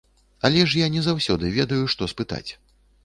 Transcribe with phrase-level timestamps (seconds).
[0.47, 2.47] Але ж я не заўсёды ведаю, што спытаць.